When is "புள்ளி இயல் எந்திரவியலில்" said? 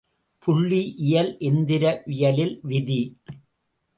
0.47-2.59